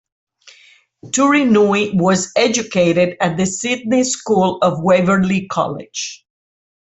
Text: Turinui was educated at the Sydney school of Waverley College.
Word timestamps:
Turinui 1.05 1.93
was 1.95 2.31
educated 2.35 3.15
at 3.21 3.37
the 3.37 3.45
Sydney 3.45 4.03
school 4.03 4.57
of 4.63 4.81
Waverley 4.81 5.45
College. 5.47 6.25